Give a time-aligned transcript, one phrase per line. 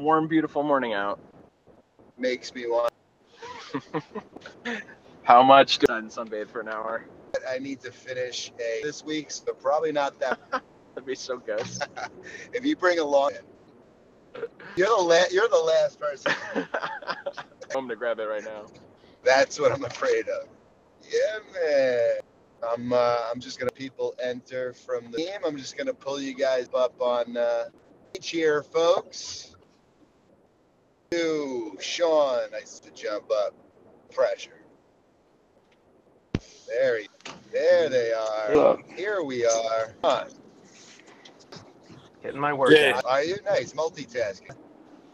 [0.00, 1.20] warm, beautiful morning out.
[2.18, 2.92] Makes me want.
[5.22, 7.04] How much do I sunbathe for an hour?
[7.48, 10.38] I need to finish a this week, so probably not that.
[10.50, 11.62] That'd be so good.
[12.52, 13.32] if you bring along,
[14.76, 15.32] you're the last.
[15.32, 16.32] you're the last person.
[17.72, 18.66] home to grab it right now.
[19.24, 20.48] That's what I'm afraid of.
[21.02, 22.20] Yeah, man.
[22.62, 25.40] I'm uh, I'm just gonna people enter from the team.
[25.46, 27.64] I'm just gonna pull you guys up on uh,
[28.20, 29.54] here, folks.
[31.10, 33.54] Two, Sean, nice to jump up.
[34.12, 34.60] Pressure.
[36.68, 37.08] There, he,
[37.52, 38.54] there they are.
[38.54, 38.82] Look.
[38.96, 39.94] Here we are.
[40.02, 40.28] Come.
[42.22, 42.96] Getting my work Yeah.
[42.98, 43.04] out.
[43.06, 44.56] Are you nice multitasking?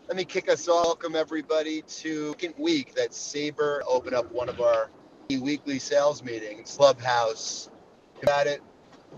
[0.08, 0.84] Let me kick us all.
[0.84, 4.90] Welcome everybody to second week that Sabre open up one of our
[5.30, 7.70] weekly sales meetings, Clubhouse.
[8.22, 8.62] About it,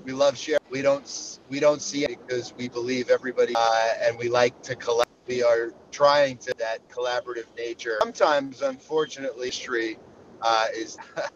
[0.05, 0.59] we love share.
[0.71, 4.77] We don't we don't see it because we believe everybody uh, and we like to
[4.77, 5.05] collab.
[5.29, 7.99] We are trying to that collaborative nature.
[8.01, 9.99] Sometimes, unfortunately, history
[10.43, 10.97] uh, is.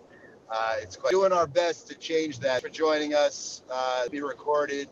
[0.55, 2.61] Uh, it's quite doing our best to change that.
[2.61, 4.87] For joining us, uh, be recorded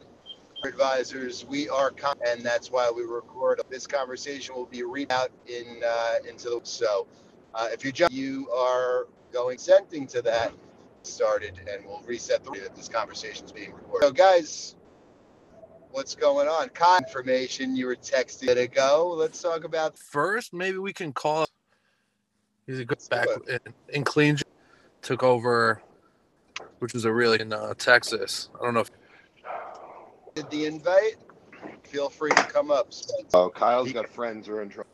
[0.64, 1.44] advisors.
[1.44, 3.60] We are, con- and that's why we record.
[3.68, 6.60] This conversation will be read out in uh, into the.
[6.62, 7.06] So,
[7.54, 10.54] uh, if you jump, you are going consenting to that
[11.02, 14.06] started, and we'll reset the that this conversation is being recorded.
[14.06, 14.76] So, guys,
[15.92, 16.68] what's going on?
[16.70, 19.14] Con information you were texting a minute ago.
[19.16, 19.98] Let's talk about.
[19.98, 21.46] First, maybe we can call.
[22.66, 23.62] He's a good back it.
[23.66, 24.38] in, in clean.
[25.02, 25.80] Took over,
[26.78, 28.50] which was a really in uh, Texas.
[28.60, 28.90] I don't know if
[30.34, 31.16] Did the invite?
[31.84, 32.92] Feel free to come up.
[32.92, 33.28] Spencer.
[33.34, 34.90] Oh, Kyle's got friends who are in trouble.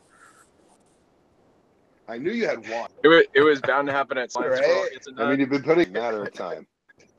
[2.07, 2.89] I knew you had one.
[3.03, 4.63] It was, it was bound to happen at some Right.
[4.63, 4.89] point.
[4.93, 6.65] It's a I mean, you've been putting matter of time.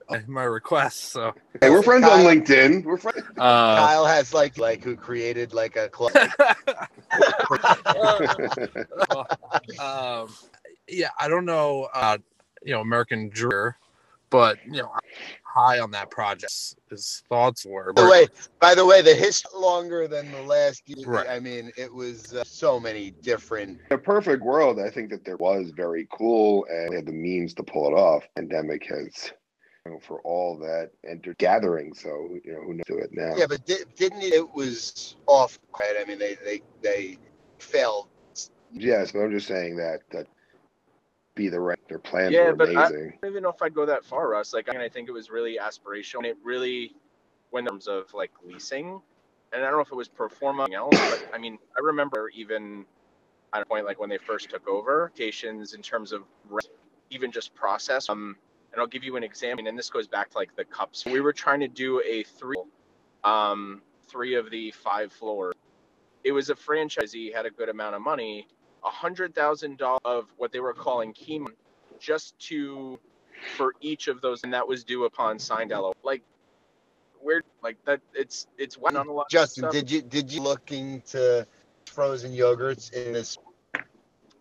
[0.29, 1.13] my request.
[1.13, 2.85] So, Hey, we're friends on LinkedIn.
[2.85, 3.23] We're friends.
[3.37, 6.13] uh, Kyle has like like who created like a club.
[9.79, 10.35] um,
[10.89, 11.89] yeah, I don't know.
[11.95, 12.19] Uh,
[12.65, 13.77] you know, American Juror,
[14.31, 14.91] but you know,
[15.59, 16.53] high on that project.
[16.91, 17.93] His thoughts were.
[17.93, 18.27] By the way,
[18.61, 21.07] by the way, the history longer than the last year.
[21.07, 21.29] Right.
[21.29, 23.81] I mean, it was uh, so many different.
[23.91, 27.13] In a perfect world, I think that there was very cool and we had the
[27.13, 28.25] means to pull it off.
[28.37, 29.37] Pandemic has, you know,
[30.01, 31.95] for all that enter gathering.
[31.95, 33.35] So you know, who knows to it now?
[33.37, 34.35] Yeah, but di- didn't it?
[34.35, 35.59] It was off.
[35.81, 35.95] Right.
[36.01, 37.19] I mean, they they they
[37.59, 38.09] failed.
[38.73, 40.27] Yes, but I'm just saying that that
[41.35, 41.79] be the right.
[41.89, 43.13] Their plans Yeah, were but I- amazing.
[43.15, 44.53] I don't even know if I'd go that far, Russ.
[44.53, 46.19] Like, I mean, I think it was really aspirational.
[46.19, 46.95] And it really,
[47.51, 49.01] when in terms of like leasing,
[49.53, 52.85] and I don't know if it was performing else, but I mean, I remember even
[53.55, 56.69] at a point like when they first took over, stations in terms of rent,
[57.11, 58.09] even just process.
[58.11, 58.37] Um,
[58.79, 61.05] and I'll give you an example, and this goes back to like the cups.
[61.05, 62.55] We were trying to do a three,
[63.25, 65.57] um, three of the five floors.
[66.23, 68.47] It was a franchisee had a good amount of money,
[68.85, 71.45] a hundred thousand dollars of what they were calling key
[71.99, 73.01] just to
[73.57, 75.93] for each of those, and that was due upon signed LO.
[76.05, 76.23] Like,
[77.21, 78.01] where like that?
[78.15, 79.23] It's it's went on a lot.
[79.23, 79.73] of Justin, stuff.
[79.73, 81.45] did you did you looking to
[81.87, 83.39] frozen yogurts in this?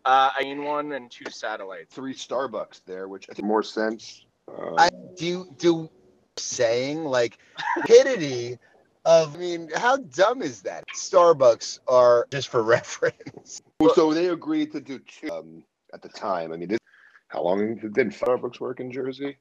[0.05, 1.95] Uh, I mean one and two satellites.
[1.95, 4.26] Three Starbucks there, which I think more sense.
[4.47, 5.89] Um, I do do
[6.37, 7.37] saying like
[7.73, 8.57] stupidity
[9.05, 9.35] of.
[9.35, 10.83] I mean, how dumb is that?
[10.95, 13.61] Starbucks are just for reference.
[13.95, 15.63] So they agreed to do two um,
[15.93, 16.51] at the time.
[16.51, 16.79] I mean, this,
[17.27, 19.37] how long did Starbucks work in Jersey?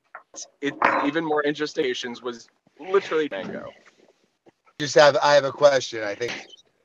[0.61, 0.75] It
[1.05, 3.71] even more interesting was literally mango.
[4.79, 6.03] Just have I have a question.
[6.03, 6.33] I think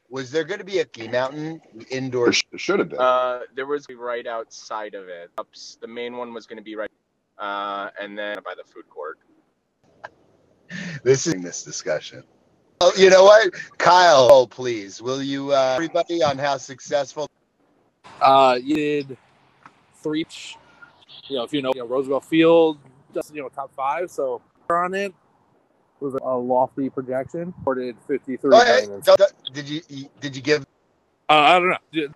[0.09, 2.25] was there going to be a ski mountain indoor?
[2.25, 2.99] There sh- should have been.
[2.99, 5.31] Uh, there was right outside of it.
[5.37, 6.89] Ups, the main one was going to be right,
[7.41, 9.19] uh, and then by the food court.
[11.03, 12.23] This is this discussion.
[12.79, 14.29] Oh, you know what, Kyle?
[14.31, 17.27] Oh, please, will you uh, everybody on how successful?
[18.21, 19.17] uh, you did
[19.95, 20.25] three.
[21.27, 22.77] You know, if you know, you know Roosevelt Field,
[23.13, 24.09] just you know, top five.
[24.09, 25.13] So on it
[25.99, 27.53] was a lofty projection.
[27.57, 28.51] Reported fifty three.
[28.53, 29.81] Oh, hey, don't- don't- did you
[30.19, 30.63] did you give?
[31.29, 31.77] Uh, I don't know.
[31.93, 32.11] If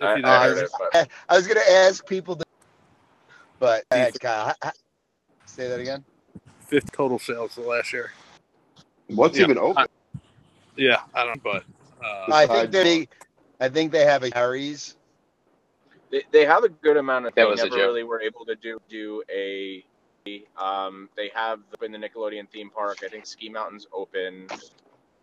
[0.00, 2.43] I, you I it, but I was going to ask people, to,
[3.58, 4.46] but go ahead, Kyle.
[4.46, 4.72] Ha- ha-
[5.46, 6.04] Say that again.
[6.66, 8.10] 50 total sales the last year.
[9.08, 9.86] What's yeah, even open?
[10.76, 11.42] Yeah, I don't.
[11.42, 11.64] But
[12.04, 13.08] uh, I think they,
[13.60, 14.96] I think they have a Harry's.
[16.10, 17.34] they, they have a good amount of.
[17.34, 17.86] That They was a never joke.
[17.88, 19.84] really were able to do do a.
[20.56, 22.98] Um, they have in the Nickelodeon theme park.
[23.04, 24.48] I think Ski Mountain's open.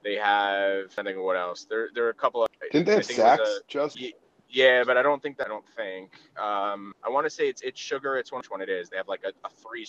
[0.04, 0.86] They have.
[0.98, 1.66] I think what else?
[1.70, 2.50] There there are a couple of.
[2.72, 3.68] Didn't they have think it was Saks?
[3.68, 4.14] Just Ye-
[4.52, 5.48] Yeah, but I don't think that.
[5.48, 6.12] I don't think.
[6.40, 8.18] Um, I want to say it's it's sugar.
[8.18, 8.90] It's one which one it is.
[8.90, 9.88] They have like a, a three,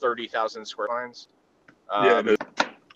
[0.00, 1.28] 30,000 square lines.
[1.90, 2.36] Um, Yeah, it is.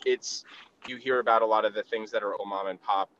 [0.06, 0.44] it's
[0.86, 3.10] you hear about a lot of the things that are old mom and pop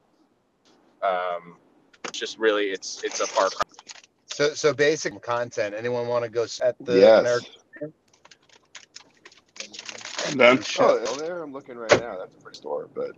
[1.02, 1.58] um,
[2.04, 3.62] it's just really it's it's a far cry.
[4.28, 5.74] So so basic content.
[5.74, 7.16] Anyone want to go s- at the Yes.
[7.16, 7.48] American
[10.26, 12.18] And then Oh, oh, there I'm looking right now.
[12.18, 13.12] That's a pretty store, but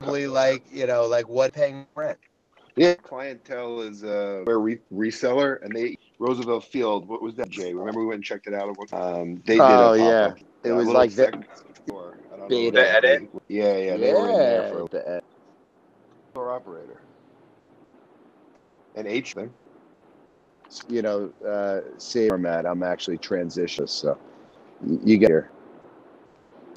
[0.00, 2.18] Probably like you know like what paying rent?
[2.76, 7.08] Yeah, clientele is uh, we're re- reseller, and they Roosevelt Field.
[7.08, 7.74] What was that, Jay?
[7.74, 8.76] Remember we went and checked it out.
[8.92, 9.60] Um, they did.
[9.60, 10.34] Oh, a yeah.
[10.64, 11.46] It was like the- second
[11.86, 12.18] store.
[12.32, 13.28] I don't know The edit?
[13.48, 15.22] Yeah, yeah, they were in there for a the-
[16.32, 17.00] store operator.
[18.94, 19.50] And H then.
[20.88, 22.66] you know, uh, say format.
[22.66, 24.18] I'm actually transitioning, so
[25.04, 25.50] you get here.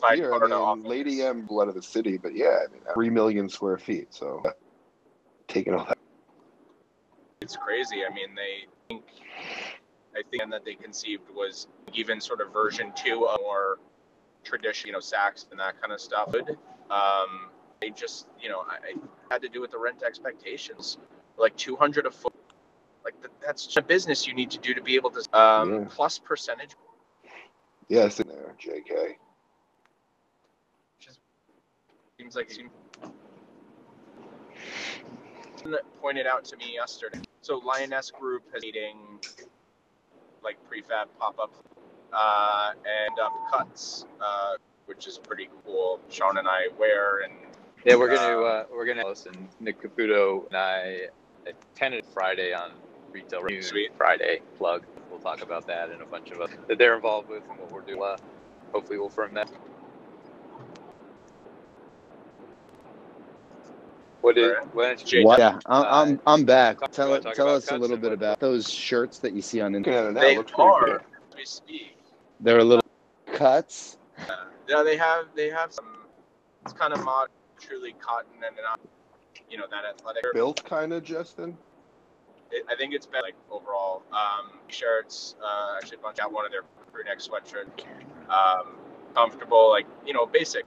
[0.01, 0.39] By Here, I
[0.75, 0.83] mean.
[0.83, 4.13] Lady M blood of the city, but yeah, I mean, three million square feet.
[4.13, 4.43] So
[5.47, 5.97] taking all that.
[7.41, 8.03] it's crazy.
[8.09, 9.03] I mean, they think
[10.15, 13.79] I think that they conceived was even sort of version two of more
[14.43, 16.33] tradition, you know, Saks and that kind of stuff.
[16.89, 17.49] Um,
[17.81, 18.93] they just, you know, I, I
[19.29, 20.97] had to do with the rent expectations,
[21.37, 22.33] like 200 a foot.
[23.03, 25.73] Like that, that's just a business you need to do to be able to um,
[25.73, 25.87] Yeah.
[25.89, 26.71] plus percentage.
[27.89, 29.17] Yes, in there, J.K.
[32.17, 32.71] Seems like seems
[36.01, 37.19] pointed out to me yesterday.
[37.41, 39.19] So Lioness Group has meeting
[40.43, 41.51] like prefab pop up
[42.13, 45.99] uh, and um, cuts, uh, which is pretty cool.
[46.09, 47.33] Sean and I wear and
[47.85, 49.49] Yeah, we're gonna uh, we're gonna listen.
[49.59, 51.07] Nick Caputo and I
[51.47, 52.71] attended Friday on
[53.11, 53.91] Retail Noon Sweet.
[53.97, 54.85] Friday plug.
[55.09, 57.71] We'll talk about that and a bunch of us that they're involved with and what
[57.71, 58.01] we're doing.
[58.01, 58.17] Uh,
[58.73, 59.49] hopefully, we'll firm that.
[64.25, 64.73] What is Alright.
[64.73, 65.37] when it's Jay, What?
[65.37, 66.79] Yeah, I'm, Uh, I'm I'm back.
[66.79, 67.35] talk- Tell wanna it.
[67.35, 69.73] Tell us a little bit what- about those shirts that you see on.
[69.73, 70.03] Looking Instagram.
[70.03, 70.85] at it they it looks pretty are.
[70.85, 71.01] good.
[71.29, 71.97] as We speak.
[72.39, 72.83] They're a little
[73.27, 73.99] cuts.
[74.67, 75.85] Yeah, they have they have some.
[76.63, 77.27] It's kind of mod,
[77.59, 78.79] truly cotton and not,
[79.47, 80.23] you know, that athletic.
[80.33, 81.55] Built kind of, Justin.
[82.49, 85.35] it, I think it's been like overall um, shirts.
[85.39, 87.85] Uh, actually, bunched out one of their crew neck sweatshirts.
[88.31, 88.75] Um,
[89.13, 90.65] comfortable, like you know, basic.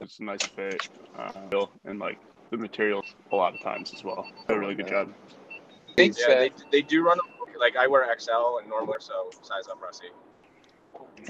[0.00, 0.82] It's a nice fit,
[1.18, 2.18] uh, and like
[2.50, 4.26] the materials a lot of times as well.
[4.48, 5.12] Did a really good job.
[5.96, 7.18] Thanks, Yeah, they, they do run
[7.58, 10.08] like I wear XL and normally so size up, Rusty.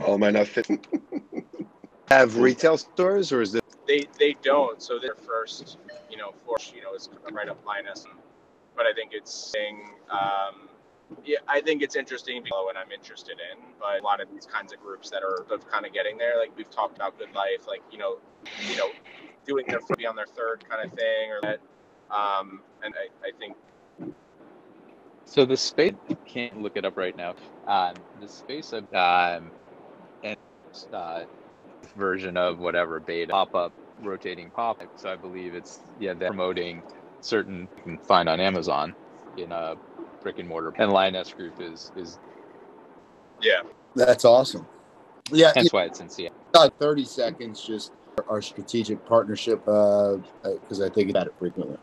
[0.01, 0.69] Oh, am I not fit?
[2.09, 3.65] Have retail stores, or is it?
[3.87, 4.83] They they don't.
[4.83, 5.79] So their first,
[6.11, 8.07] you know, floor, you know, is right up Linus.
[8.77, 10.69] But I think it's saying, um,
[11.25, 13.65] yeah, I think it's interesting and I'm interested in.
[13.81, 16.39] But a lot of these kinds of groups that are of kind of getting there,
[16.39, 18.19] like we've talked about Good Life, like you know,
[18.69, 18.91] you know,
[19.47, 21.61] doing their be on their third kind of thing or that.
[22.15, 23.57] Um, and I, I think
[25.27, 25.95] So the space
[26.27, 27.35] can't look it up right now.
[27.67, 29.53] Um, the space of um,
[30.23, 30.37] and
[30.93, 31.25] uh,
[31.97, 34.83] version of whatever beta pop up rotating pop.
[34.97, 36.85] So I believe it's yeah they're promoting
[37.21, 38.97] certain you can find on Amazon
[39.37, 39.77] in a
[40.27, 40.75] brick and mortar.
[40.77, 42.19] And Lioness Group is is
[43.41, 43.61] yeah,
[43.95, 44.67] That's awesome.
[45.31, 46.37] Yeah, that's why it's in Seattle.
[46.53, 47.65] got 30 seconds.
[47.65, 47.93] Just
[48.29, 51.77] our strategic partnership, because I think about it frequently.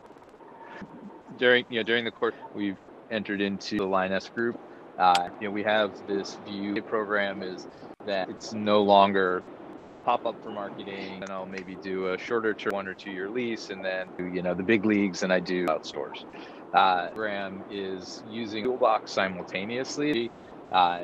[1.38, 2.76] during you know during the course we've
[3.10, 4.60] entered into the Lioness group.
[4.98, 7.66] Uh, you know we have this view program is
[8.04, 9.42] that it's no longer
[10.04, 13.30] pop up for marketing and I'll maybe do a shorter term one or two year
[13.30, 16.26] lease and then do, you know the big leagues and I do out stores.
[16.74, 17.10] Uh,
[17.68, 20.32] is using Toolbox simultaneously.
[20.72, 21.02] Uh,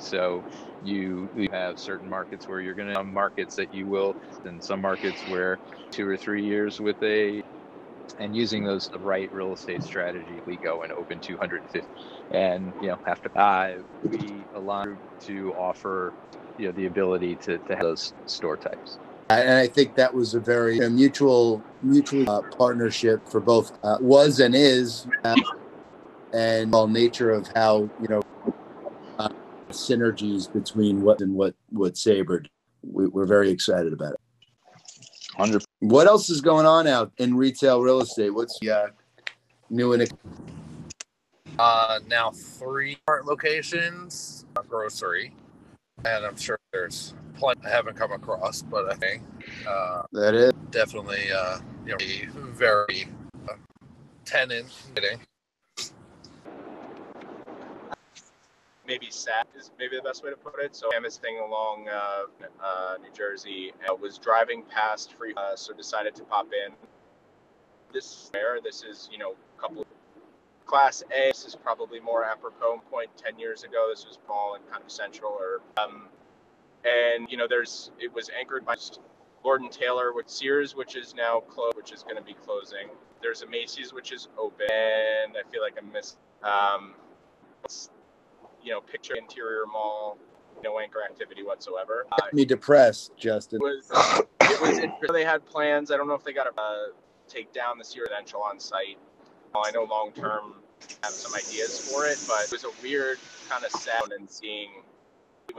[0.00, 0.46] so
[0.82, 4.82] you you have certain markets where you're going to markets that you will, and some
[4.82, 5.60] markets where
[5.92, 7.42] two or three years with a
[8.18, 11.88] and using those the right real estate strategy, we go and open 250,
[12.32, 14.84] and you know have to uh, we allow
[15.20, 16.14] to offer
[16.56, 19.00] you know the ability to, to have those store types.
[19.30, 23.96] And I think that was a very a mutual mutual uh, partnership for both uh,
[24.00, 25.36] was and is, uh,
[26.32, 28.22] and all nature of how you know
[29.20, 29.28] uh,
[29.70, 32.42] synergies between what and what what Sabre.
[32.82, 34.20] We, we're very excited about it.
[35.36, 35.62] Hundred.
[35.78, 38.30] What else is going on out in retail real estate?
[38.30, 38.88] What's uh,
[39.68, 40.12] new and
[41.58, 45.34] Uh, now three locations, a grocery,
[46.04, 49.22] and I'm sure there's plenty I haven't come across, but I think
[49.66, 50.52] uh, that is?
[50.70, 53.08] definitely uh, you know very
[53.48, 53.54] uh,
[54.24, 54.66] tenant
[58.90, 60.74] maybe sad is maybe the best way to put it.
[60.74, 62.22] So I'm thing along uh,
[62.60, 66.72] uh, New Jersey and was driving past free, uh, so decided to pop in.
[67.92, 69.86] This where this is you know a couple
[70.66, 71.28] class A.
[71.28, 73.86] This is probably more apropos point ten years ago.
[73.90, 76.08] This was small and kind of central or um,
[76.84, 78.76] and you know there's it was anchored by
[79.44, 82.88] Lord and Taylor with Sears, which is now closed, which is going to be closing.
[83.22, 84.66] There's a Macy's, which is open.
[84.70, 86.94] And I feel like I missed, um,
[88.62, 90.18] you know, picture interior mall,
[90.62, 92.06] no anchor activity whatsoever.
[92.12, 93.60] Uh, me depressed, Justin.
[93.62, 93.90] it was
[94.42, 95.12] it was interesting.
[95.12, 95.90] they had plans.
[95.90, 96.86] I don't know if they got to uh,
[97.28, 98.98] take down the Sears residential on site.
[99.54, 100.54] Well, I know long term
[101.02, 103.18] have some ideas for it, but it was a weird
[103.48, 104.70] kind of sound and seeing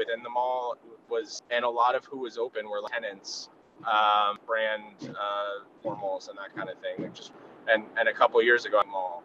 [0.01, 0.75] within the mall
[1.10, 3.50] was and a lot of who was open were tenants,
[3.86, 6.96] um, brand uh, formals and that kind of thing.
[7.03, 7.31] Like just
[7.72, 9.24] and and a couple years ago, mall,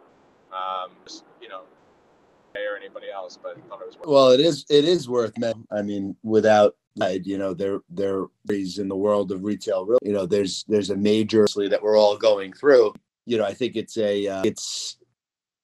[0.51, 1.61] um, just you know,
[2.55, 3.97] or anybody else, but thought it was.
[3.97, 5.65] Worth Well, it is it is worth men.
[5.71, 6.75] I mean, without
[7.23, 9.85] you know, there there is in the world of retail.
[9.85, 12.93] real- You know, there's there's a major that we're all going through.
[13.25, 14.97] You know, I think it's a uh, it's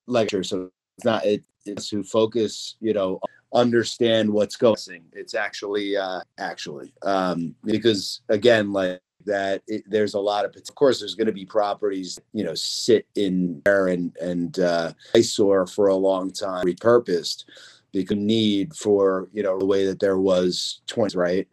[0.07, 2.75] like so it's not it, it's who focus.
[2.81, 3.19] You know,
[3.53, 5.03] understand what's going.
[5.13, 10.75] It's actually uh actually um because again like that it, there's a lot of of
[10.75, 15.65] course there's going to be properties you know sit in there and and uh eyesore
[15.65, 17.45] for a long time repurposed
[17.91, 21.47] because need for you know the way that there was 20 right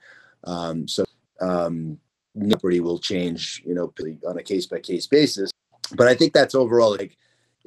[0.45, 1.05] um so
[1.41, 1.99] um
[2.49, 3.93] property will change you know
[4.27, 5.51] on a case by case basis
[5.97, 7.17] but i think that's overall like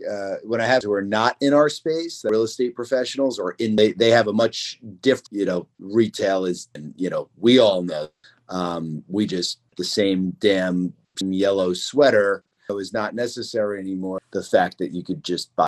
[0.10, 3.52] uh, when I have who are not in our space, the real estate professionals or
[3.60, 7.60] in they, they have a much different, you know, retail is, and you know, we
[7.60, 8.10] all know,
[8.50, 12.44] um, we just the same damn yellow sweater
[12.80, 14.20] is not necessary anymore.
[14.32, 15.68] The fact that you could just buy.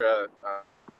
[0.00, 0.26] uh,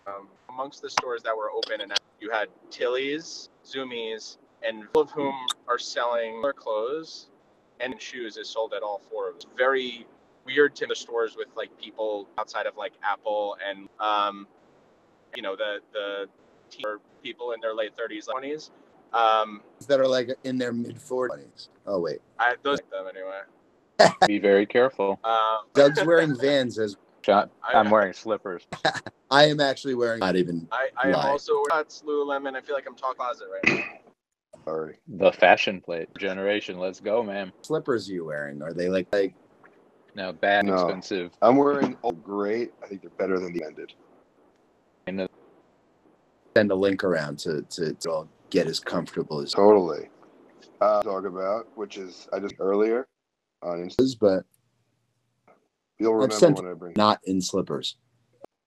[0.06, 5.10] um, amongst the stores that were open and you had Tilly's, Zumiez, and all of
[5.12, 5.34] whom
[5.68, 7.28] are selling their clothes
[7.80, 9.50] and shoes is sold at all four of them.
[9.56, 10.06] Very
[10.48, 14.46] weird to the stores with like people outside of like Apple and um,
[15.36, 16.26] you know the the
[16.84, 18.70] or people in their late 30s, 20s.
[19.12, 21.68] Um, that are like in their mid 40s.
[21.86, 24.14] Oh wait, I those like them anyway.
[24.26, 25.18] Be very careful.
[25.24, 28.66] Um, Doug's wearing Vans as John, I- I'm wearing slippers.
[29.30, 30.20] I am actually wearing.
[30.20, 30.66] Not even.
[30.72, 32.56] I, I am also that's Lululemon.
[32.56, 33.84] I feel like I'm talking closet right now.
[34.64, 34.96] Sorry.
[35.08, 36.78] The fashion plate generation.
[36.78, 37.52] Let's go, man.
[37.62, 38.62] Slippers you wearing?
[38.62, 39.34] Are they like like?
[40.18, 40.74] Now, bad, No.
[40.74, 41.30] expensive.
[41.42, 42.72] I'm wearing all great.
[42.82, 43.92] I think they're better than the ended.
[45.06, 45.28] And
[46.56, 50.10] Send a link around to to, to all get as comfortable as Totally.
[50.80, 53.06] Uh, talk about which is I just earlier
[53.62, 54.00] on Insta.
[54.02, 54.42] is, but
[56.00, 56.94] You'll remember sent- when I bring.
[56.96, 57.96] not in slippers.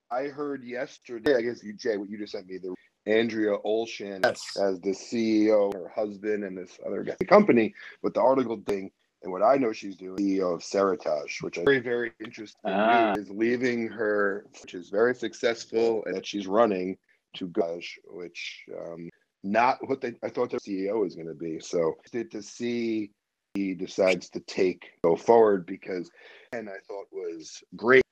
[0.09, 1.35] I heard yesterday.
[1.35, 2.59] I guess you, Jay, what you just sent me.
[2.59, 2.73] The
[3.11, 4.55] Andrea Olshan Yes.
[4.57, 7.73] as the CEO, her husband, and this other guy, the company.
[8.01, 8.91] But the article thing,
[9.23, 12.59] and what I know she's doing, CEO of Seritage, which is very, very interesting.
[12.65, 13.13] Ah.
[13.13, 16.97] is leaving her, which is very successful, and that she's running
[17.35, 19.09] to Gush, which um,
[19.43, 21.59] not what they I thought the CEO was going to be.
[21.59, 23.11] So to see
[23.53, 26.09] he decides to take go forward because,
[26.51, 28.03] and I thought was great.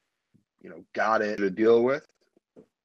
[0.61, 2.05] You know, got it to deal with.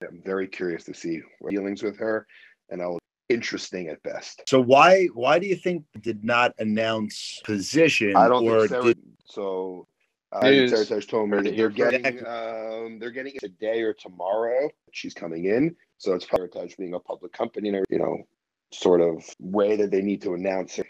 [0.00, 2.26] I'm very curious to see what dealings with her,
[2.70, 4.42] and I'll interesting at best.
[4.48, 8.84] So why why do you think did not announce position I don't or think Sarah,
[8.84, 9.86] did so.
[10.32, 10.72] Uh, News.
[10.72, 14.68] Seritage told me Heard it that they're getting um, they're getting it today or tomorrow.
[14.90, 18.24] She's coming in, so it's Seritage being a public company, and you know,
[18.72, 20.88] sort of way that they need to announce it.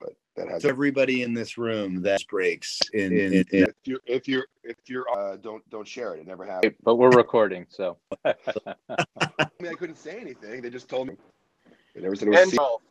[0.00, 3.98] But that has so everybody in this room that breaks in, in, in if you
[4.06, 6.20] if you're if you're uh, don't don't share it.
[6.20, 6.74] It never happened.
[6.82, 8.34] But we're recording, so I
[9.60, 10.62] mean, I couldn't say anything.
[10.62, 11.16] They just told me.
[11.94, 12.40] They never said it was.
[12.40, 12.82] And se- golf.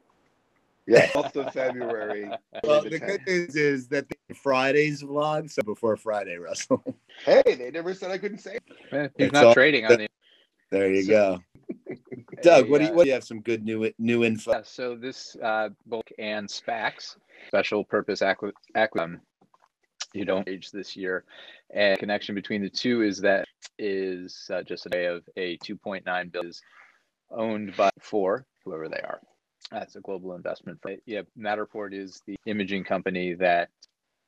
[0.87, 2.29] yeah, 12th of February.
[2.63, 3.07] well, the the 10th.
[3.07, 6.83] good news is that the Friday's vlog, so before Friday, Russell.
[7.25, 8.55] Hey, they never said I couldn't say.
[8.91, 9.11] It.
[9.15, 10.07] he's It's not all- trading on the.
[10.71, 11.39] There you go.
[12.41, 14.51] Doug, what do you uh, what do you have some good new new info?
[14.53, 17.17] Yeah, so this uh, bulk and SPACs,
[17.47, 19.19] special purpose acqui- acqui- um,
[20.13, 21.25] you don't age this year,
[21.73, 23.45] and connection between the two is that
[23.77, 26.61] is uh, just a day of a 2.9 billion is
[27.29, 29.19] owned by four whoever they are.
[29.71, 30.79] That's a global investment.
[31.05, 33.69] Yeah, Matterport is the imaging company that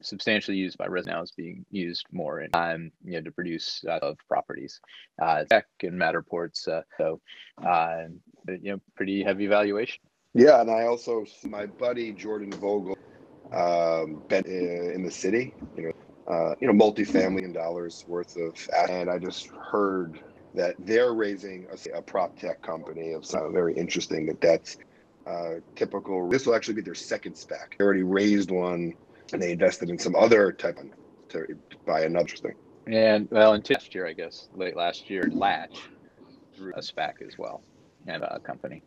[0.02, 3.84] substantially used by Res now is being used more in um, you know to produce
[3.88, 4.80] uh, of properties.
[5.22, 7.20] Uh, tech and Matterport's uh, so
[7.66, 8.04] uh,
[8.48, 10.00] you know pretty heavy valuation.
[10.34, 12.98] Yeah, and I also my buddy Jordan Vogel,
[13.52, 15.54] um, been in, in the city.
[15.78, 18.56] You know, uh, you know, multi-family and dollars worth of,
[18.90, 20.20] and I just heard
[20.54, 24.26] that they're raising a, a prop tech company of some very interesting.
[24.28, 24.78] That that's
[25.26, 26.30] uh, typical.
[26.30, 27.78] This will actually be their second SPAC.
[27.78, 28.94] They already raised one,
[29.32, 30.86] and they invested in some other type of
[31.30, 31.46] to
[31.86, 32.54] buy another thing.
[32.88, 35.80] And well, until last year, I guess, late last year, Latch
[36.56, 37.64] through a SPAC as well,
[38.06, 38.84] and a company.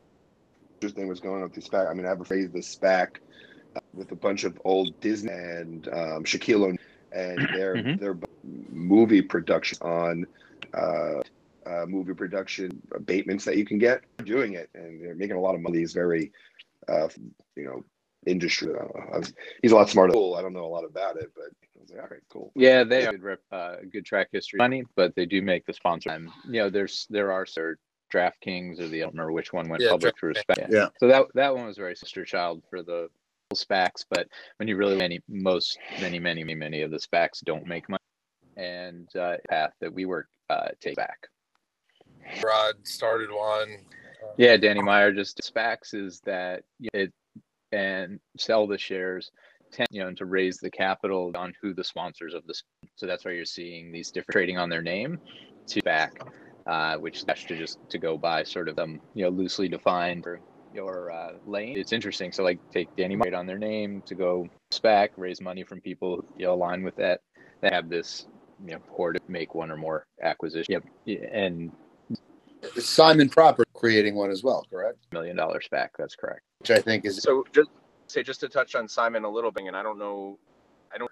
[0.82, 1.90] interesting what's going on with the SPAC.
[1.90, 3.16] I mean, I have raised the SPAC
[3.94, 6.76] with a bunch of old Disney and um, Shaquille O'Neal
[7.12, 7.98] and their Mhm.
[7.98, 10.26] their movie production on
[10.74, 11.20] uh,
[11.66, 14.02] uh, movie production abatements that you can get.
[14.18, 15.78] They're doing it, and they're making a lot of money.
[15.78, 16.32] He's very,
[16.88, 17.08] uh,
[17.56, 17.84] you know,
[18.26, 18.72] industry.
[18.74, 19.20] Uh,
[19.62, 20.12] he's a lot smarter.
[20.12, 20.34] Cool.
[20.34, 22.52] I don't know a lot about it, but I was like, all right, cool.
[22.54, 25.66] Yeah, they have a good, rep, uh, good track history money, but they do make
[25.66, 26.10] the sponsor.
[26.10, 27.78] Um, you know, there's there are certain
[28.12, 30.68] DraftKings or the I don't remember which one went Yeah, public through a SPAC.
[30.70, 30.88] Yeah.
[30.98, 33.08] So that that one was very sister child for the
[33.52, 37.66] SPACs, but when you really many most many many many many of the SPACs don't
[37.66, 38.02] make money,
[38.56, 41.28] and uh, path that we work uh, take back.
[42.42, 43.78] Rod started one.
[44.36, 47.12] Yeah, Danny Meyer just SPACs is that it
[47.72, 49.30] and sell the shares,
[49.90, 52.62] you know, to raise the capital on who the sponsors of this.
[52.96, 55.18] So that's why you're seeing these different trading on their name
[55.68, 56.20] to back,
[56.66, 60.26] uh, which that's to just to go by sort of them, you know, loosely defined
[60.26, 60.40] or
[60.74, 61.76] your uh, lane.
[61.76, 62.32] It's interesting.
[62.32, 66.24] So like take Danny Meyer on their name to go SPAC, raise money from people
[66.36, 67.20] you know, align with that.
[67.62, 68.26] They have this,
[68.64, 70.82] you know, or to make one or more acquisition.
[71.06, 71.72] Yep, and
[72.78, 74.98] Simon Proper creating one as well, correct?
[75.12, 75.92] million dollar back.
[75.98, 76.42] That's correct.
[76.58, 77.70] Which I think is So just
[78.06, 80.38] say just to touch on Simon a little bit, and I don't know,
[80.94, 81.10] I don't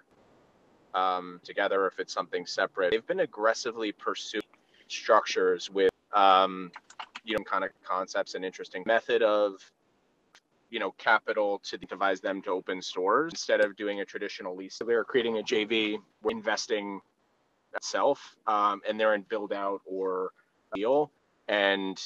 [0.94, 2.92] um, together if it's something separate.
[2.92, 4.42] They've been aggressively pursuing
[4.88, 6.70] structures with um,
[7.24, 9.54] you know kind of concepts and interesting method of
[10.70, 14.74] you know capital to devise them to open stores instead of doing a traditional lease.
[14.76, 17.00] So they're creating a JV, investing
[17.74, 20.30] itself, um, and they're in build out or
[20.74, 21.10] deal
[21.48, 22.00] and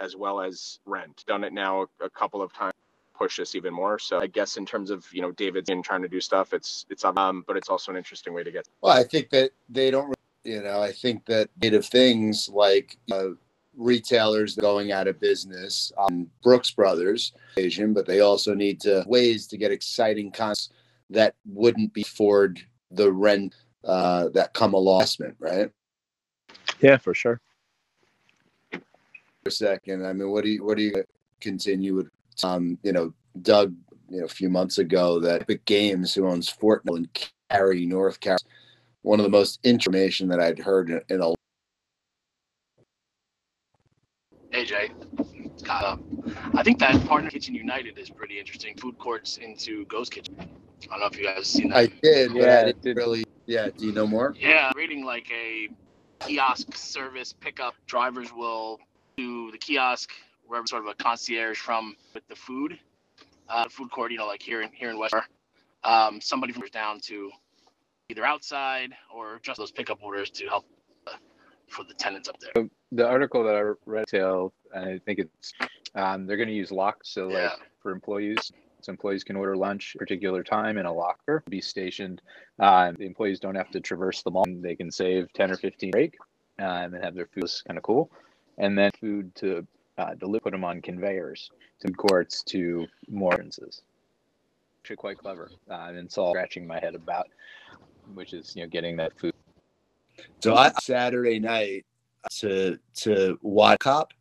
[0.00, 1.24] as well as rent.
[1.26, 2.74] Done it now a couple of times
[3.14, 3.98] push this even more.
[3.98, 6.84] So I guess in terms of you know David's in trying to do stuff, it's
[6.90, 8.66] it's um, but it's also an interesting way to get.
[8.82, 13.30] Well, I think that they don't, you know, I think that native things like uh,
[13.76, 19.46] retailers going out of business, um, Brooks Brothers, Asian, but they also need to ways
[19.48, 20.74] to get exciting concepts
[21.10, 22.60] that wouldn't be afford
[22.90, 25.06] the rent uh, that come along,
[25.38, 25.70] right?
[26.80, 27.40] Yeah, for sure.
[29.44, 31.04] For a second, I mean, what do you, what do you
[31.38, 32.08] continue with?
[32.42, 33.74] Um, you know, Doug,
[34.08, 37.08] you know, a few months ago that Epic Games, who owns Fortnite in
[37.50, 38.40] Cary, North Carolina,
[39.02, 41.34] one of the most information that I'd heard in, in a
[44.50, 44.90] Hey Jay,
[45.68, 45.96] uh,
[46.54, 48.74] I think that partner Kitchen United is pretty interesting.
[48.78, 50.36] Food courts into Ghost Kitchen.
[50.40, 50.46] I
[50.86, 51.76] don't know if you guys have seen that.
[51.76, 52.96] I did, but Yeah, I it didn't did.
[52.96, 53.24] really.
[53.44, 54.34] Yeah, do you know more?
[54.38, 55.68] yeah, reading like a
[56.20, 57.74] kiosk service pickup.
[57.86, 58.80] Drivers will
[59.16, 60.10] do the kiosk
[60.46, 62.78] wherever sort of a concierge from with the food,
[63.48, 64.12] uh, food court.
[64.12, 65.14] You know, like here in here in West.
[65.84, 67.30] Um, somebody from down to
[68.08, 70.64] either outside or just those pickup orders to help
[71.06, 71.10] uh,
[71.68, 72.66] for the tenants up there.
[72.92, 75.52] The article that I read, tell, I think it's
[75.94, 77.10] um, they're going to use locks.
[77.10, 77.56] So like Yeah.
[77.82, 78.50] for employees,
[78.80, 82.22] so employees can order lunch at a particular time in a locker, be stationed.
[82.58, 84.46] Uh, the employees don't have to traverse the mall.
[84.48, 86.16] They can save ten or fifteen break
[86.58, 87.44] um, and then have their food.
[87.44, 88.10] It's kind of cool.
[88.58, 89.66] And then food to
[89.98, 93.82] uh, deliver, put them on conveyors to food courts to more entrances.
[94.82, 95.50] Actually, quite clever.
[95.70, 97.26] Uh, and it's all scratching my head about,
[98.14, 99.32] which is you know getting that food.
[100.42, 101.86] So I Saturday night
[102.40, 104.12] to to watch Cop,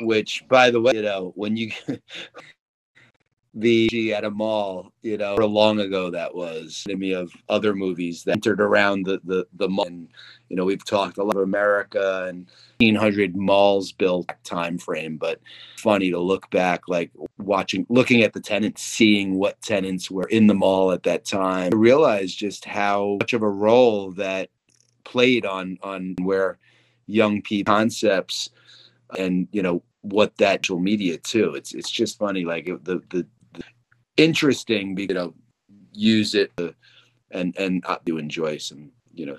[0.00, 1.72] which by the way, you know, when you
[3.54, 8.32] the at a mall, you know, long ago that was me of other movies that
[8.32, 9.86] entered around the the the mall.
[9.86, 10.08] And,
[10.48, 12.46] you know, we've talked a lot of America and
[12.80, 15.40] 1800 malls built time frame, but
[15.76, 20.46] funny to look back, like watching, looking at the tenants, seeing what tenants were in
[20.46, 21.72] the mall at that time.
[21.74, 24.48] I realized just how much of a role that
[25.04, 26.58] played on on where
[27.06, 28.48] young people concepts
[29.18, 31.54] and you know what that actual media too.
[31.54, 33.26] It's it's just funny, like the the,
[34.16, 35.34] interesting, you know,
[35.92, 36.74] use it to,
[37.30, 39.36] and and I do enjoy some, you know,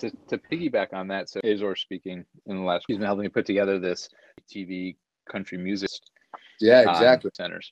[0.00, 3.28] to, to piggyback on that, so Azor speaking in the last, he's been helping me
[3.28, 4.08] put together this
[4.52, 4.96] TV
[5.30, 5.90] country music
[6.60, 7.30] Yeah, um, exactly.
[7.34, 7.70] centers,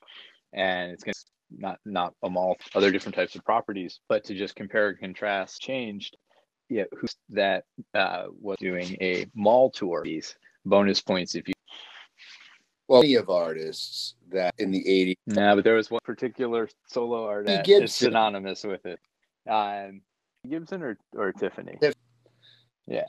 [0.53, 1.19] and it's going to
[1.57, 5.61] not not a mall, other different types of properties, but to just compare and contrast,
[5.61, 6.15] changed.
[6.69, 7.63] Yeah, who's that
[7.95, 10.03] uh, was doing a mall tour?
[10.05, 11.53] These bonus points if you.
[12.89, 17.23] Well, many of artists that in the '80s, No, but there was one particular solo
[17.25, 18.99] artist Lee that is synonymous with it.
[19.47, 20.01] Um,
[20.49, 21.77] Gibson or or Tiffany.
[21.79, 21.93] Tiff-
[22.87, 23.05] Yeah.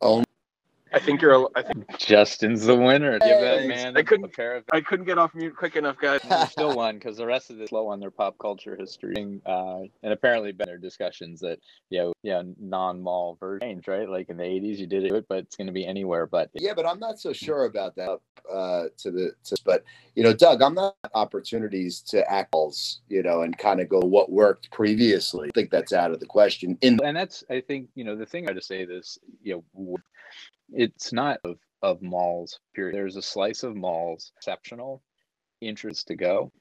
[0.00, 0.24] only
[0.94, 1.50] I think you're.
[1.56, 3.18] I think Justin's the winner.
[3.18, 5.98] Give that man I a couldn't- pair of I couldn't get off mute quick enough,
[5.98, 6.20] guys.
[6.28, 9.80] There's still one because the rest of this slow on their pop culture history, uh,
[10.04, 11.58] and apparently better discussions that
[11.90, 14.08] you know, yeah, non-mall version, changed, right?
[14.08, 16.26] Like in the '80s, you did it, but it's going to be anywhere.
[16.26, 18.18] But Yeah, but I'm not so sure about that.
[18.52, 19.82] Uh, to the to, but
[20.14, 22.54] you know, Doug, I'm not opportunities to act,
[23.08, 25.48] you know, and kind of go what worked previously.
[25.48, 26.78] I think that's out of the question.
[26.82, 29.64] In and that's I think you know the thing I to say this you know
[29.74, 29.96] w-
[30.74, 32.94] it's not of of malls period.
[32.94, 35.02] There's a slice of malls exceptional
[35.60, 36.52] interest to go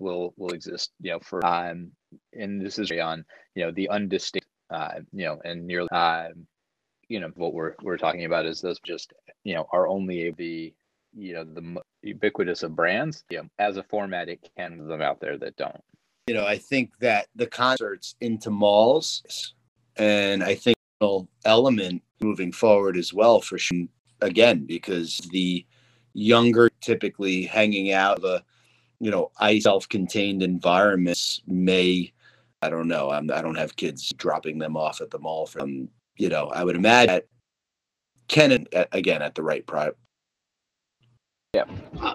[0.00, 1.90] will will exist you know for um
[2.34, 6.46] and this is on you know the undistinct uh you know and nearly um
[7.08, 9.14] you know what we're we're talking about is those just
[9.44, 10.74] you know are only the
[11.16, 15.20] you know the ubiquitous of brands you know as a format it can them out
[15.20, 15.82] there that don't
[16.28, 19.54] you know, I think that the concerts into malls,
[19.96, 20.76] and I think
[21.46, 23.86] element moving forward as well for sure.
[24.20, 25.64] Again, because the
[26.12, 28.44] younger typically hanging out of a,
[28.98, 32.12] you know, I self-contained environments may,
[32.62, 35.62] I don't know, I'm, I don't have kids dropping them off at the mall from,
[35.62, 37.26] um, you know, I would imagine that
[38.26, 39.92] can again at the right price.
[41.54, 42.14] I,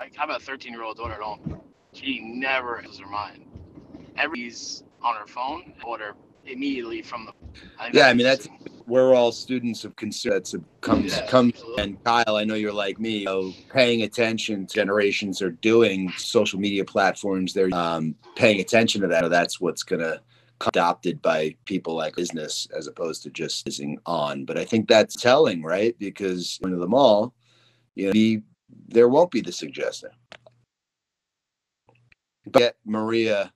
[0.00, 1.60] like, how about a 13 year old daughter at home?
[1.92, 3.44] She never loses her mind.
[4.16, 6.14] Everybody's on her phone, order
[6.46, 7.32] immediately from the.
[7.78, 8.73] I Yeah, I mean, that's- interesting.
[8.86, 10.32] We're all students of concern.
[10.34, 14.66] That's comes Yeah, comes and Kyle, I know you're like me, you know, paying attention.
[14.66, 17.54] to Generations are doing social media platforms.
[17.54, 19.28] They're um, paying attention to that.
[19.30, 20.20] That's what's gonna
[20.60, 24.44] come adopted by people like business as opposed to just using on.
[24.46, 25.96] But I think that's telling, right?
[25.98, 27.34] Because into the mall,
[27.96, 28.42] you know, the,
[28.88, 30.10] there won't be the suggestion.
[32.46, 33.53] But Maria,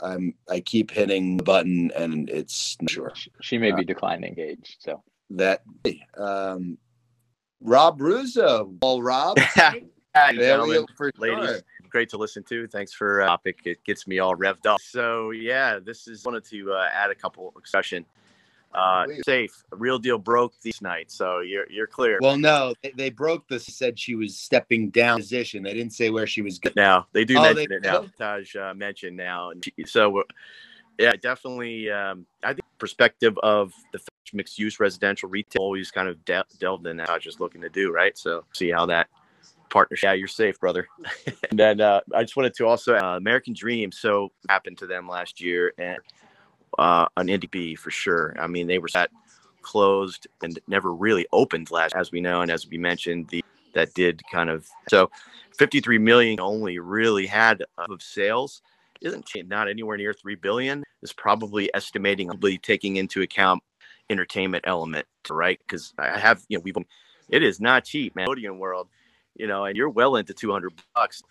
[0.00, 4.30] I'm I keep hitting the button and it's not sure She- she may be declining
[4.30, 5.62] engaged so that
[6.16, 6.78] um
[7.60, 8.72] Rob Russo.
[8.80, 11.48] Well, Rob, there gentlemen, for ladies.
[11.48, 11.60] sure.
[11.90, 12.68] Great to listen to.
[12.68, 13.58] Thanks for uh, topic.
[13.64, 14.80] It gets me all revved up.
[14.80, 18.04] So yeah, this is wanted to uh, add a couple discussion.
[18.74, 22.18] Uh, safe, real deal broke this night, so you're you're clear.
[22.20, 23.64] Well, no, they, they broke this.
[23.64, 25.62] Said she was stepping down position.
[25.62, 26.74] They didn't say where she was going.
[26.76, 28.04] now they do Oh, mention they it now.
[28.18, 30.22] Taj uh, mentioned now, and she- so uh,
[30.98, 31.90] yeah, definitely.
[31.90, 34.00] Um, I think perspective of the
[34.32, 37.06] mixed use residential retail always kind of de- delved in that.
[37.06, 38.16] Taj is looking to do right.
[38.18, 39.08] So see how that
[39.70, 40.08] partnership.
[40.08, 40.88] Yeah, you're safe, brother.
[41.50, 43.92] and then uh, I just wanted to also uh, American Dream.
[43.92, 45.98] So happened to them last year and
[46.78, 48.34] uh, an indie B for sure.
[48.38, 49.10] I mean, they were that
[49.62, 53.92] closed and never really opened last, as we know, and as we mentioned, the that
[53.94, 55.10] did kind of so
[55.56, 58.62] 53 million only really had of sales.
[59.00, 60.82] Isn't not anywhere near 3 billion.
[61.02, 63.62] Is probably estimating probably taking into account
[64.10, 65.58] entertainment element right?
[65.60, 66.76] Because i have you know we've
[67.28, 68.88] it is not cheap man Nickelodeon world
[69.36, 71.22] you know and you're well into 200 bucks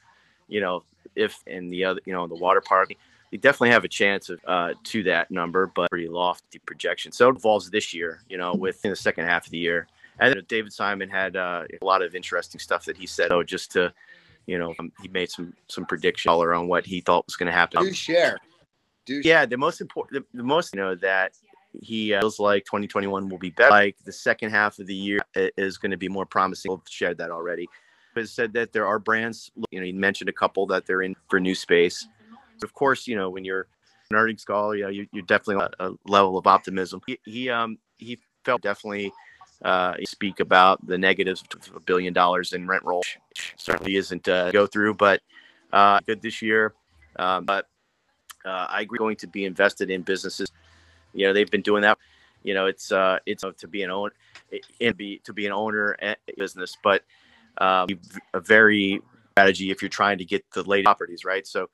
[0.47, 0.83] you know
[1.15, 2.93] if in the other you know in the water park
[3.31, 7.29] you definitely have a chance of uh, to that number but pretty lofty projection so
[7.29, 9.87] it evolves this year you know within the second half of the year
[10.19, 13.31] and then David Simon had uh, a lot of interesting stuff that he said.
[13.31, 13.93] Oh, just to,
[14.45, 17.53] you know, um, he made some some prediction on what he thought was going to
[17.53, 17.83] happen.
[17.83, 18.37] Do share.
[19.05, 21.31] Do yeah, the most important, the, the most, you know, that
[21.81, 23.69] he uh, feels like 2021 will be better.
[23.69, 26.71] Like the second half of the year is going to be more promising.
[26.71, 27.67] We've shared that already.
[28.15, 29.51] But said that there are brands.
[29.69, 32.07] You know, he mentioned a couple that they're in for new space.
[32.63, 33.67] Of course, you know when you're
[34.09, 37.01] an earnings call, you know, you, you're definitely a, level of optimism.
[37.07, 39.11] He, he um he felt definitely
[39.63, 43.03] uh, speak about the negatives of a billion dollars in rent roll.
[43.57, 45.21] Certainly isn't uh, go through, but
[45.73, 46.73] uh, good this year.
[47.17, 47.67] Um, but
[48.45, 50.51] uh, I agree, going to be invested in businesses.
[51.13, 51.97] You know, they've been doing that.
[52.43, 54.13] You know, it's uh, it's to be an owner,
[54.79, 55.97] and be to be an owner
[56.37, 57.03] business, but
[57.57, 57.89] um,
[58.33, 61.45] a very strategy if you're trying to get the latest properties, right?
[61.45, 61.69] So,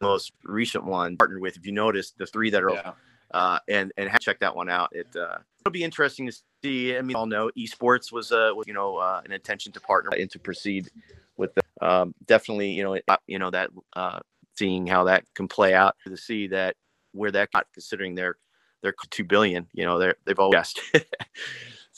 [0.00, 1.56] most recent one partnered with.
[1.56, 2.92] If you notice, the three that are Yeah.
[3.32, 4.90] uh, and and have check that one out.
[4.92, 6.96] It uh, it'll be interesting to see.
[6.96, 10.10] I mean, all know esports was uh was, you know uh, an intention to partner
[10.16, 10.90] and to proceed
[11.36, 14.20] with the um, definitely you know it, uh, you know that uh,
[14.56, 16.76] seeing how that can play out to see that
[17.12, 18.36] where that got considering they're
[18.82, 19.66] they're two billion.
[19.72, 20.80] You know they're they've always guessed.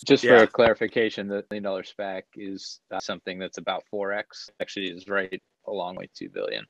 [0.04, 0.40] Just Yeah.
[0.40, 4.50] for clarification, the million dollar SPAC is uh, something that's about four x.
[4.60, 6.66] Actually, is right along with two billion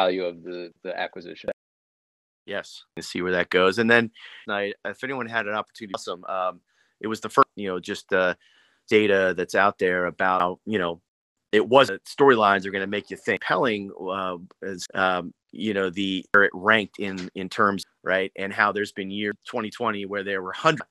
[0.00, 1.50] value of the the acquisition.
[2.46, 3.78] Yes, and see where that goes.
[3.78, 4.10] And then,
[4.48, 6.24] I, if anyone had an opportunity, awesome.
[6.24, 6.60] Um,
[7.00, 8.34] it was the first, you know, just uh,
[8.88, 11.00] data that's out there about, you know,
[11.52, 13.40] it wasn't storylines are going to make you think.
[13.40, 18.52] Compelling uh, is, um, you know, the where it ranked in in terms, right, and
[18.52, 20.86] how there's been year 2020 where there were hundred,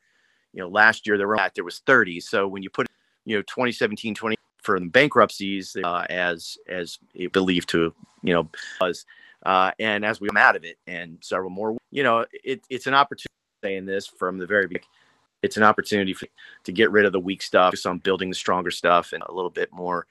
[0.54, 2.20] you know, last year there were there was 30.
[2.22, 2.88] So when you put,
[3.26, 7.00] you know, 2017, 20 for the bankruptcies uh, as as
[7.32, 7.94] believed to,
[8.24, 8.50] you know,
[8.82, 9.06] was,
[9.46, 12.88] uh, and as we come out of it, and several more, you know, it, it's
[12.88, 14.88] an opportunity saying this from the very beginning.
[15.42, 16.28] It's an opportunity for,
[16.66, 19.32] to get rid of the weak stuff, focus on building the stronger stuff, and a
[19.32, 20.06] little bit more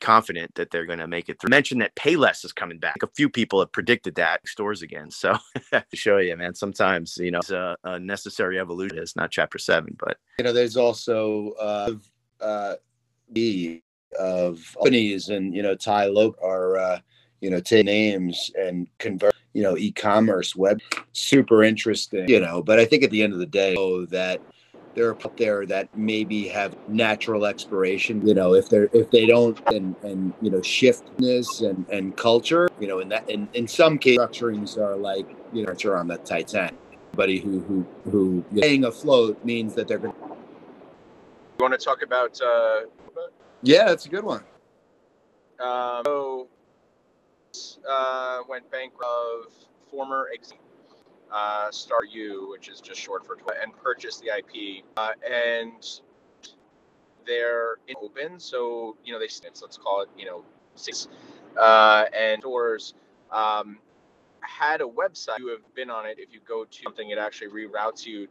[0.00, 1.50] confident that they're going to make it through.
[1.50, 3.02] Mention that Payless is coming back.
[3.02, 5.10] A few people have predicted that stores again.
[5.10, 5.36] So
[5.72, 8.98] to show you, man, sometimes you know it's a, a, necessary evolution.
[8.98, 11.92] It's not chapter seven, but you know, there's also uh,
[12.40, 12.74] uh,
[14.18, 16.98] of companies and you know Tai Lo are uh,
[17.40, 20.80] you know take names and convert you know e-commerce web
[21.12, 22.62] super interesting you know.
[22.62, 24.40] But i think at the end of the day oh, that
[24.94, 29.26] there are out there that maybe have natural expiration you know if they're if they
[29.26, 33.48] don't and and you know shift this and and culture you know in that in,
[33.54, 36.74] in some case structurings are like you know are on the titanic.
[37.14, 40.12] Buddy who who who staying afloat means that they're going
[41.60, 42.80] you to talk about uh
[43.62, 44.42] yeah that's a good one
[45.60, 46.48] um so
[47.88, 49.52] uh went bankrupt of
[49.90, 50.52] former ex-
[51.32, 54.84] uh, Star U, which is just short for and purchased the IP.
[54.96, 56.00] Uh, and
[57.26, 60.44] they're open, so you know they let's call it you know
[60.74, 61.08] six
[61.58, 62.94] uh, and stores
[63.32, 63.78] um,
[64.40, 65.38] had a website.
[65.38, 66.18] You have been on it.
[66.18, 68.28] If you go to something, it actually reroutes you.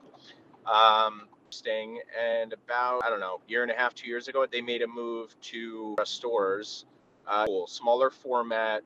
[0.66, 4.62] Um, staying and about I don't know year and a half, two years ago, they
[4.62, 6.86] made a move to stores,
[7.28, 8.84] uh, smaller format,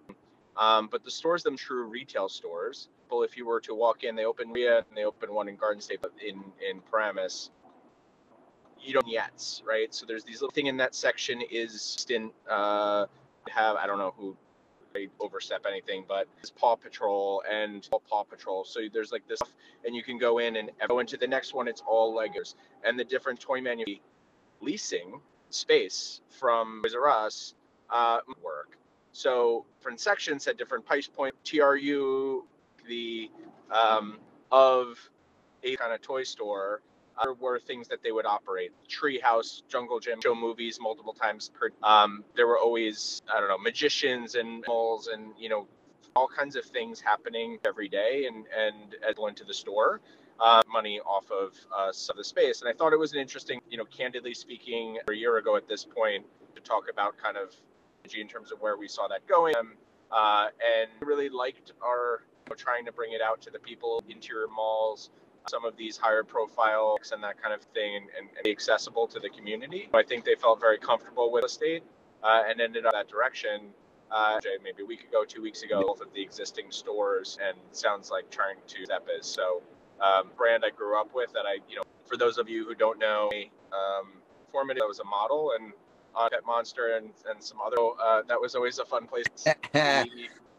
[0.58, 4.16] um, but the stores them true retail stores Well, if you were to walk in,
[4.16, 7.52] they open Ria and they open one in Garden State but in in Paramus.
[8.80, 9.94] You don't yet, right?
[9.94, 13.06] So there's these little thing in that section is in uh,
[13.50, 14.36] have I don't know who
[14.94, 18.64] they overstep anything, but it's Paw Patrol and Paw Patrol.
[18.64, 19.40] So there's like this,
[19.86, 21.68] and you can go in and go into the next one.
[21.68, 23.86] It's all Legos and the different toy menu
[24.62, 27.56] leasing space from Toys R Us
[27.90, 28.78] uh, work.
[29.12, 31.36] So different sections at different price point.
[31.44, 32.46] TRU
[32.88, 33.30] the
[33.70, 34.20] um,
[34.52, 34.98] of
[35.64, 36.82] a kind of toy store
[37.18, 38.72] uh, were things that they would operate.
[38.90, 41.70] Treehouse, Jungle Gym, show movies multiple times per.
[41.84, 45.68] Um, there were always I don't know magicians and malls and you know
[46.16, 50.02] all kinds of things happening every day and and as went to the store.
[50.40, 53.20] Uh, money off of uh, some of the space, and I thought it was an
[53.20, 57.38] interesting, you know, candidly speaking, a year ago at this point, to talk about kind
[57.38, 57.56] of
[58.18, 59.74] in terms of where we saw that going, um,
[60.12, 62.24] uh, and really liked our
[62.56, 65.10] trying to bring it out to the people, interior malls,
[65.50, 69.08] some of these higher profile and that kind of thing, and, and, and be accessible
[69.08, 69.90] to the community.
[69.94, 71.84] I think they felt very comfortable with the state
[72.24, 73.70] uh, and ended up that direction.
[74.12, 78.12] Uh, maybe a week ago, two weeks ago, both of the existing stores, and sounds
[78.12, 79.62] like trying to step is so.
[80.02, 82.76] Um, brand I grew up with that I, you know, for those of you who
[82.76, 83.30] don't know,
[83.72, 84.14] um,
[84.52, 85.72] formative was a model and
[86.16, 89.26] on Pet Monster and, and some other, uh, that was always a fun place.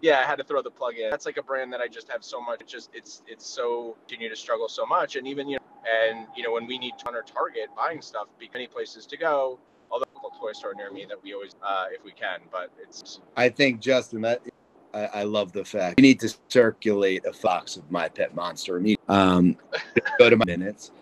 [0.00, 1.10] yeah, I had to throw the plug in.
[1.10, 2.60] That's like a brand that I just have so much.
[2.60, 5.64] It's just it's it's so continue to struggle so much, and even you know,
[6.06, 9.06] and you know when we need to on our Target buying stuff, be many places
[9.06, 9.58] to go.
[9.90, 13.20] Although a toy store near me that we always, uh, if we can, but it's.
[13.36, 14.40] I think Justin, that
[14.94, 18.82] I, I love the fact we need to circulate a box of my pet monster.
[19.08, 19.56] Um,
[20.18, 20.92] go to my minutes.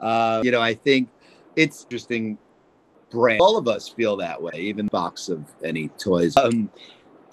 [0.00, 1.08] Uh, you know, I think
[1.56, 2.38] it's interesting.
[3.10, 3.40] Brand.
[3.40, 4.52] All of us feel that way.
[4.54, 6.36] Even box of any toys.
[6.36, 6.70] Um,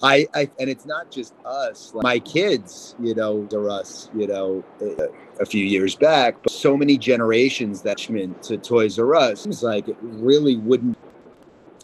[0.02, 1.92] I, I and it's not just us.
[1.92, 5.08] Like my kids, you know, are us, you know, a,
[5.40, 9.44] a, few years back, but so many generations that went to Toys R Us.
[9.46, 10.96] It's like it really wouldn't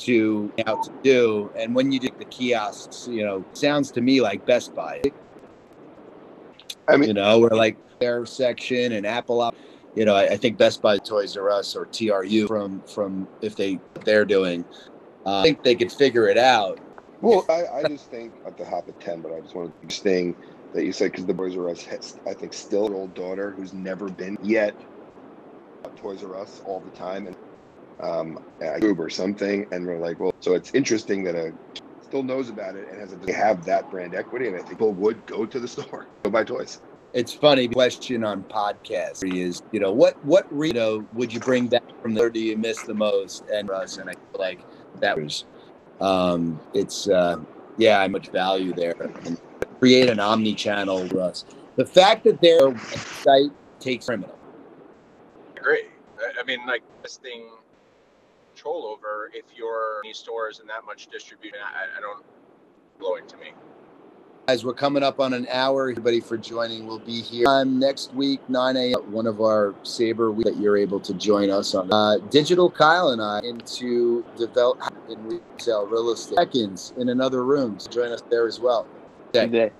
[0.00, 1.50] to out to do.
[1.56, 5.02] And when you do the kiosks, you know, sounds to me like Best Buy.
[6.86, 9.52] I mean, you know, we're like their section and Apple.
[9.96, 13.56] You know, I, I think Best Buy, Toys R Us, or TRU from from if
[13.56, 14.64] they they're doing.
[15.26, 16.78] Uh, I think they could figure it out
[17.24, 19.96] well, I, I just think at the hop at 10, but I just wanted to
[20.00, 20.36] thing
[20.72, 23.52] that you said because the Boys R Us has, I think, still an old daughter
[23.52, 24.76] who's never been yet
[25.96, 27.36] Toys R Us all the time and
[28.00, 29.66] um, or something.
[29.70, 31.52] And we're like, well, so it's interesting that a
[32.02, 34.46] still knows about it and has a, they have that brand equity.
[34.46, 36.80] And I think people would go to the store, go buy toys.
[37.12, 41.68] It's funny question on podcast is, you know, what, what, you know, would you bring
[41.68, 42.28] back from there?
[42.28, 43.44] Do you miss the most?
[43.52, 44.66] And Russ, and I feel like
[45.00, 45.44] that was
[46.00, 47.36] um, it's uh,
[47.76, 48.94] yeah, I much value there.
[49.24, 49.40] And
[49.80, 51.44] create an omni-channel, Russ.
[51.76, 54.38] The fact that their site takes criminal.
[55.56, 55.86] Great.
[56.40, 57.50] I mean, like this thing
[58.54, 61.58] control over if your any stores and that much distribution.
[61.62, 62.24] I, I don't
[62.98, 63.52] blowing to me.
[64.46, 66.86] As we're coming up on an hour, everybody for joining.
[66.86, 69.10] We'll be here um, next week, 9 a.m.
[69.10, 71.90] One of our Sabre that you're able to join us on.
[71.90, 76.36] Uh, Digital Kyle and I into develop in retail real estate.
[76.38, 77.78] Check-ins in another room.
[77.80, 78.88] So join us there as well.
[79.34, 79.72] Okay.